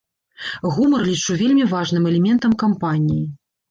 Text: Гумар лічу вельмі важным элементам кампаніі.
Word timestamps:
Гумар 0.77 1.05
лічу 1.11 1.37
вельмі 1.43 1.69
важным 1.77 2.11
элементам 2.15 2.61
кампаніі. 2.67 3.25